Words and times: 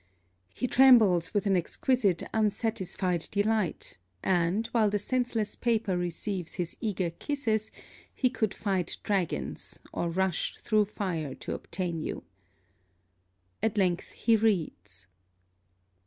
He 0.55 0.65
trembles 0.65 1.31
with 1.31 1.45
an 1.45 1.55
exquisite 1.55 2.23
unsatisfied 2.33 3.27
delight: 3.29 3.99
and, 4.23 4.65
while 4.71 4.89
the 4.89 4.97
senseless 4.97 5.55
paper 5.55 5.95
receives 5.95 6.55
his 6.55 6.75
eager 6.81 7.11
kisses, 7.11 7.69
he 8.11 8.27
could 8.27 8.51
fight 8.51 8.97
dragons, 9.03 9.77
or 9.93 10.09
rush 10.09 10.57
through 10.59 10.85
fire 10.85 11.35
to 11.35 11.53
obtain 11.53 12.01
you. 12.01 12.23
At 13.61 13.77
length 13.77 14.13
he 14.13 14.35
reads. 14.35 15.05